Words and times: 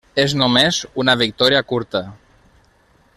És 0.21 0.33
només 0.41 0.79
una 1.03 1.15
victòria 1.23 1.63
curta. 1.73 2.05